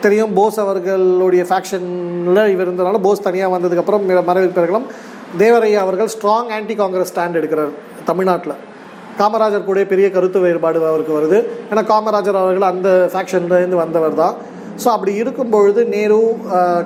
[0.00, 4.86] தெரியும் போஸ் அவர்களுடைய ஃபேக்ஷன்ல இவர் இருந்தனால போஸ் தனியாக வந்ததுக்கு அப்புறம் மி- மறைவுக்கு பிறகுலாம்
[5.38, 7.70] தேவரையா அவர்கள் ஸ்ட்ராங் ஆன்டி காங்கிரஸ் ஸ்டாண்ட் எடுக்கிறார்
[8.04, 8.52] தமிழ்நாட்டில்.
[9.20, 11.38] காமராஜர் கூட பெரிய கருத்து வேறுபாடு அவருக்கு வருது.
[11.70, 14.36] ஏன்னா காமராஜர் அவர்கள் அந்த ஃபேக்ஷன்லேருந்து வந்தவர் தான்
[14.82, 16.20] ஸோ அப்படி இருக்கும் பொழுது நேரு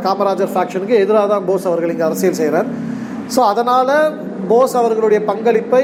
[0.07, 2.69] காமராஜர் ஃபேக்ஷனுக்கு எதிராக தான் போஸ் அவர்கள் இங்கே அரசியல் செய்கிறார்
[3.35, 3.95] ஸோ அதனால்
[4.51, 5.83] போஸ் அவர்களுடைய பங்களிப்பை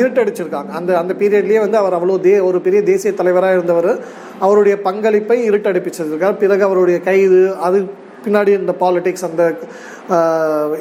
[0.00, 0.70] இருட்டடிச்சிருக்காங்க.
[0.78, 3.90] அந்த அந்த பீரியட்லேயே வந்து அவர் அவ்வளோ தே ஒரு பெரிய தேசிய தலைவராக இருந்தவர்.
[4.44, 6.34] அவருடைய பங்களிப்பை இருட்டடிப்பிச்சிருக்கார்.
[6.42, 7.78] பிறகு அவருடைய கைது அது
[8.26, 9.42] பின்னாடி இந்த பாலிடிக்ஸ் அந்த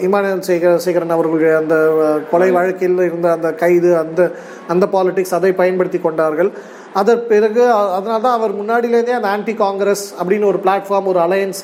[0.06, 1.76] இமானுவல் சேகர சேகரன் அவர்களுடைய அந்த
[2.32, 4.22] கொலை வழக்கில் இருந்த அந்த கைது அந்த
[4.74, 6.52] அந்த பாலிடிக்ஸ் அதை பயன்படுத்தி கொண்டார்கள்.
[7.02, 7.64] அதற்கு பிறகு
[7.98, 11.62] அதனால தான் அவர் முன்னாடியிலேருந்தே அந்த ஆன்டி காங்கிரஸ் அப்படின்னு ஒரு பிளாட்ஃபார்ம் ஒரு அலையன்ஸ்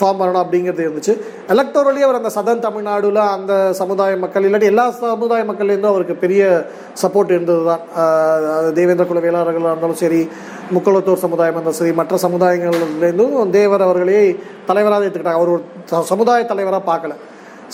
[0.00, 1.20] ஃபார்ம் பண்ணணும் அப்படிங்கிறது இருந்துச்சு.
[1.48, 6.66] எலக்டோரலி அவர் அந்த சதன் தமிழ்நாடுல அந்த சமுதாய மக்கள் இல்லாட்டி எல்லா சமுதாய மக்கள்லேருந்தும் அவருக்கு பெரிய
[7.02, 10.28] சப்போர்ட் இருந்தது தான் தேவேந்திர குல வேளாளர்களாக இருந்தாலும் சரி
[10.74, 15.32] முக்கலத்தூர் சமுதாயம் இருந்தாலும் சரி மற்ற சமுதாயங்கள்லேருந்தும் தேவர் அவர்களே தலைவராக எடுத்துக்கிட்டாங்க.
[15.32, 17.10] அவர் ஒரு ச- சமுதாய தலைவராக பார்க்கல.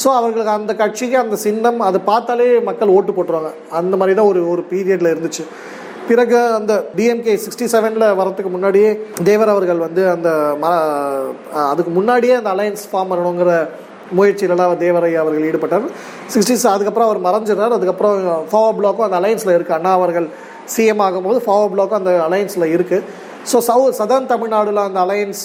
[0.05, 3.55] ஸோ அவர்களுக்கு அந்த கட்சிக்கு அந்த சின்னம் அது பார்த்தாலே மக்கள் ஓட்டு போட்டுருவாங்க.
[3.71, 5.45] அந்த மாதிரி தான் ஒரு ஒரு பீரியடில் இருந்துச்சு.
[6.09, 8.91] பிறகு அந்த டிஎம்கே சிக்ஸ்டி செவனில் வரதுக்கு முன்னாடியே
[9.29, 10.29] தேவர் அவர்கள் வந்து அந்த
[10.63, 10.73] ம
[11.71, 13.53] அதுக்கு முன்னாடியே அந்த அலையன்ஸ் ஃபார்ம் பண்ணணுங்கிற
[14.19, 15.87] முயற்சியிலலாம் தேவரையா அவர்கள் ஈடுபட்டார்.
[16.33, 17.77] சிக்ஸ்டி அதுக்கப்புறம் அவர் மறைஞ்சிடறார்.
[17.79, 18.17] அதுக்கப்புறம்
[18.51, 20.27] ஃபாவோ பிளாக்கும் அந்த அலையன்ஸில் இருக்குது அண்ணா அவர்கள்
[20.75, 23.07] சிஎம் ஆகும்போது ஃபாவோ பிளாக்கும் அந்த அலையன்ஸில் இருக்குது
[23.53, 25.43] ஸோ சவு சதர்ன் தமிழ்நாடுல அந்த அலையன்ஸ்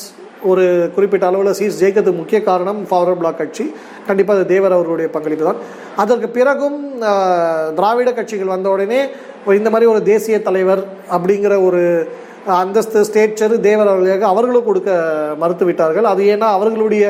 [0.49, 3.65] ஒரு குறிப்பிட்ட அளவில் சீஸ் ஜெயிக்கிறதுக்கு முக்கிய காரணம் ஃபார்வர்ட் பிளாக் கட்சி.
[4.09, 5.59] கண்டிப்பாக அது தேவர் அவர்களுடைய பங்களிப்பு தான்.
[6.03, 6.77] அதற்கு பிறகும்
[7.79, 9.01] திராவிட கட்சிகள் வந்த உடனே
[9.59, 10.81] இந்த மாதிரி ஒரு தேசிய தலைவர்
[11.15, 11.81] அப்படிங்கிற ஒரு
[12.61, 14.89] அந்தஸ்து ஸ்டேச்சர் தேவர் அவர்களுக்கு அவர்களும் கொடுக்க
[15.41, 17.05] மறுத்து விட்டார்கள் அது ஏன்னா அவர்களுடைய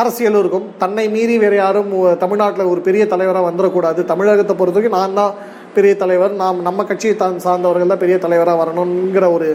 [0.00, 0.66] அரசியலும் இருக்கும்.
[0.82, 5.32] தன்னை மீறி வேறு யாரும் தமிழ்நாட்டில் ஒரு பெரிய தலைவராக வந்துடக்கூடாது தமிழகத்தை பொறுத்த வரைக்கும் நான் தான்
[5.76, 6.32] பெரிய தலைவர்.
[6.42, 9.48] நாம் நம்ம கட்சியை தான் சார்ந்தவர்கள் தான் பெரிய தலைவராக வரணுங்கிற ஒரு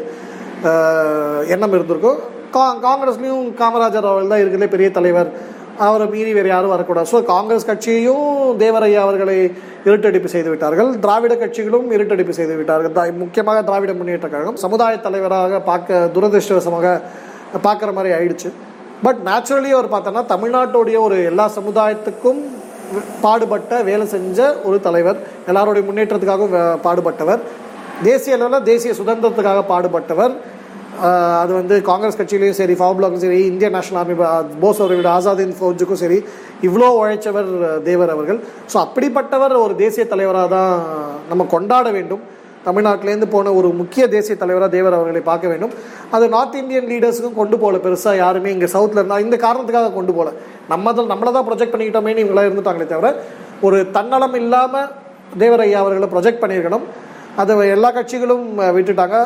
[1.53, 2.19] எண்ணம் இருந்திருக்கும்.
[2.55, 5.29] கா காங்கிரஸ்லேயும் காமராஜர் அவர்கள் தான் இருக்கிறதுலே பெரிய தலைவர்.
[5.85, 7.07] அவரை மீறி வேறு யாரும் வரக்கூடாது.
[7.11, 8.27] ஸோ காங்கிரஸ் கட்சியையும்
[8.61, 9.37] தேவரையா அவர்களை
[9.87, 10.89] இருட்டடிப்பு செய்து விட்டார்கள்.
[11.03, 13.11] திராவிட கட்சிகளும் இருட்டடிப்பு செய்து விட்டார்கள்.
[13.23, 14.59] முக்கியமாக திராவிட முன்னேற்ற கழகம்.
[14.65, 16.93] சமுதாய தலைவராக பார்க்க துரதிருஷ்டவசமாக
[17.67, 18.51] பார்க்குற மாதிரி ஆயிடுச்சு.
[19.05, 22.41] பட் நேச்சுரலி அவர் பார்த்தோன்னா தமிழ்நாட்டுடைய ஒரு எல்லா சமுதாயத்துக்கும்
[23.25, 25.19] பாடுபட்ட வேலை செஞ்ச ஒரு தலைவர்.
[25.51, 27.41] எல்லாருடைய முன்னேற்றத்துக்காகவும் பாடுபட்டவர்.
[28.09, 30.33] தேசிய அளவில் தேசிய சுதந்திரத்துக்காக பாடுபட்டவர்.
[31.41, 34.15] அது வந்து காங்கிரஸ் கட்சியிலையும் சரி ஃபார் பிளாக்கும் சரி இந்திய நேஷனல் ஆர்மி
[34.63, 36.17] போஸ் அவர்களோட ஆசாதின் ஃபௌஜுக்கும் சரி
[36.67, 37.49] இவ்வளோ உழைச்சவர்
[37.87, 38.39] தேவர் அவர்கள்.
[38.71, 40.73] ஸோ அப்படிப்பட்டவர் ஒரு தேசிய தலைவராக தான்
[41.31, 42.23] நம்ம கொண்டாட வேண்டும்.
[42.67, 45.73] தமிழ்நாட்டிலேருந்து போன ஒரு முக்கிய தேசிய தலைவராக தேவர் அவர்களை பார்க்க வேண்டும்.
[46.15, 50.31] அது நார்த் இந்தியன் லீடர்ஸுக்கும் கொண்டு போகல பெருசாக யாருமே இங்கே சவுத்தில் இருந்தால் இந்த காரணத்துக்காக கொண்டு போகல.
[50.73, 53.11] நம்ம தான் நம்மளை தான் ப்ரொஜெக்ட் பண்ணிக்கிட்டோமே இவங்களாம் இருந்துட்டாங்களே தவிர
[53.67, 54.89] ஒரு தன்னலம் இல்லாமல்
[55.43, 56.87] தேவர் ஐயா அவர்களை ப்ரொஜெக்ட் பண்ணியிருக்கணும்.
[57.41, 58.45] அதை எல்லா கட்சிகளும்
[58.75, 59.17] விட்டுட்டாங்க.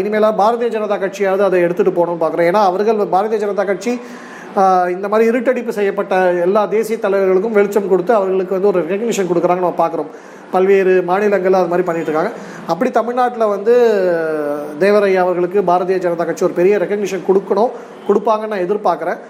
[0.00, 2.48] இனிமேலாக பாரதிய ஜனதா கட்சியாவது அதை எடுத்துகிட்டு போகணும்னு பார்க்குறேன்.
[2.50, 3.94] ஏன்னா அவர்கள் பாரதிய ஜனதா கட்சி
[4.94, 6.14] இந்த மாதிரி இருட்டடிப்பு செய்யப்பட்ட
[6.46, 10.10] எல்லா தேசிய தலைவர்களுக்கும் வெளிச்சம் கொடுத்து அவர்களுக்கு வந்து ஒரு ரெகக்னிஷன் கொடுக்குறாங்க நம்ம பார்க்குறோம்.
[10.54, 12.32] பல்வேறு மாநிலங்களில் அது மாதிரி பண்ணிகிட்டு இருக்காங்க.
[12.72, 13.74] அப்படி தமிழ்நாட்டில் வந்து
[14.82, 17.72] தேவரையா அவர்களுக்கு பாரதிய ஜனதா கட்சி ஒரு பெரிய ரெக்கக்னிஷன் கொடுக்கணும்
[18.08, 19.20] கொடுப்பாங்கன்னு நான் எதிர்பார்க்குறேன்.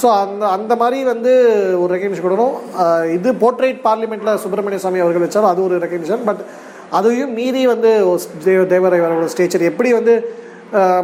[0.00, 1.32] ஸோ அந்த அந்த மாதிரி வந்து
[1.82, 2.54] ஒரு ரெக்கக்னிஷன் கொடுக்கணும்.
[3.16, 6.42] இது போர்ட்ரேட் பார்லிமெண்ட்டில் சுப்பிரமணிய சாமி அவர்கள் வச்சாலும் அது ஒரு ரெக்கக்னிஷன் பட்
[6.96, 7.90] அதையும் மீறி வந்து
[8.46, 10.14] தேவ தேவரை அவர்களோட ஸ்டேச்சர் எப்படி வந்து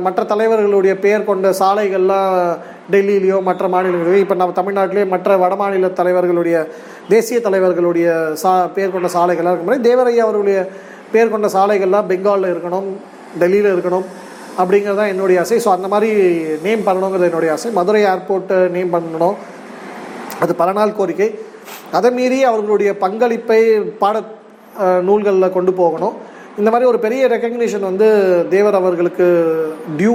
[0.04, 2.32] மற்ற தலைவர்களுடைய பெயர் கொண்ட சாலைகள்லாம்
[2.92, 6.56] டெல்லியிலையோ மற்ற மாநிலங்களிலோ இப்போ நம்ம தமிழ்நாட்டிலேயே மற்ற வட மாநில தலைவர்களுடைய
[7.12, 8.08] தேசிய தலைவர்களுடைய
[8.42, 10.58] சா பெயர் கொண்ட சாலைகள்லாம் இருக்கும் போது தேவரையா அவர்களுடைய
[11.14, 12.88] பேர் கொண்ட சாலைகள்லாம் பெங்காலில் இருக்கணும்
[13.42, 14.06] டெல்லியில் இருக்கணும்
[14.60, 15.56] அப்படிங்கிறது தான் என்னுடைய ஆசை.
[15.64, 16.10] ஸோ அந்த மாதிரி
[16.66, 17.70] நேம் பண்ணணுங்கிறது என்னுடைய ஆசை.
[17.78, 19.36] மதுரை ஏர்போர்ட்டை நேம் பண்ணணும்.
[20.44, 21.28] அது பல நாள் கோரிக்கை.
[21.98, 23.60] அதை மீறி அவர்களுடைய பங்களிப்பை
[24.02, 24.22] பாட
[25.02, 26.14] நூல்களில் கொண்டு போகணும்.
[26.58, 28.08] இந்த மாதிரி ஒரு பெரிய ரெக்கக்னிஷன் வந்து
[28.48, 29.26] தேவர் அவர்களுக்கு
[29.96, 30.14] டியூ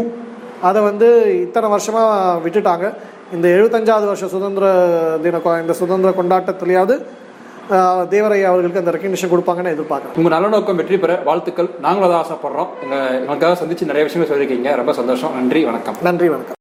[0.62, 1.08] அதை வந்து
[1.42, 2.86] இத்தனை வருஷமாக விட்டுட்டாங்க.
[3.34, 4.66] இந்த எழுபத்தஞ்சாவது வருஷ சுதந்திர
[5.24, 6.96] தின இந்த சுதந்திர கொண்டாட்டத்திலேயாவது
[7.72, 11.70] அஹ், தேவரையா அவர்களுக்கு அந்த ரெக்கக்னிஷன் கொடுப்பாங்கன்னு எதிர்பார்க்குறேன் உங்க நல்ல நோக்கம் வெற்றி பெற வாழ்த்துக்கள்.
[11.80, 12.70] நாங்களும் அதை ஆசைப்படுறோம்.
[12.82, 14.76] எங்க எங்களுக்காக சந்திச்சு நிறைய விஷயங்கள் சொல்லியிருக்கீங்க.
[14.76, 15.36] ரொம்ப சந்தோஷம்.
[15.36, 15.96] நன்றி வணக்கம்.
[16.02, 16.59] நன்றி வணக்கம்.